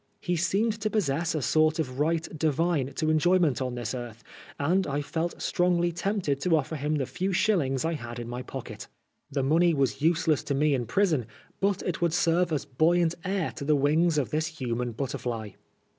[0.19, 4.23] He seemed to possess a sort of right divine to enjoyment on this earth,
[4.59, 8.41] and I felt strongly tempted to offer him the few shillings I had in my
[8.41, 8.87] pocket.
[9.29, 11.27] The money was useless to me in prison,
[11.59, 15.51] but it would serve as buoyant air to the wings of this human butterfly.